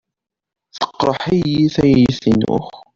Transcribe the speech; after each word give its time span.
Teqreḥ-iyi 0.77 1.65
tayet-inu. 1.75 2.57